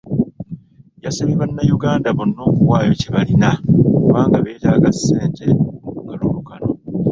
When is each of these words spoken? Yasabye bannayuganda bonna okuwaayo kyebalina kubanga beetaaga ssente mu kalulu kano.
Yasabye 1.03 1.35
bannayuganda 1.41 2.07
bonna 2.17 2.41
okuwaayo 2.49 2.91
kyebalina 2.99 3.49
kubanga 4.03 4.37
beetaaga 4.45 4.89
ssente 4.97 5.45
mu 5.93 6.01
kalulu 6.07 6.41
kano. 6.47 6.69